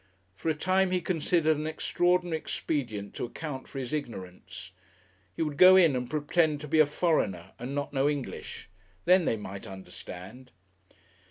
[0.35, 4.71] For a time he considered an extraordinary expedient to account for his ignorance.
[5.35, 8.67] He would go in and pretend to be a foreigner and not know English.
[9.05, 10.49] Then they might understand....